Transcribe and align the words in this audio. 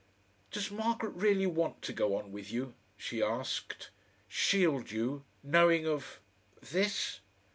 "Does 0.49 0.71
Margaret 0.71 1.11
really 1.13 1.45
want 1.45 1.83
to 1.83 1.93
go 1.93 2.15
on 2.15 2.31
with 2.31 2.49
you?" 2.51 2.73
she 2.97 3.21
asked 3.21 3.91
"shield 4.27 4.89
you 4.89 5.25
knowing 5.43 5.85
of... 5.87 6.19
THIS?" 6.59 7.19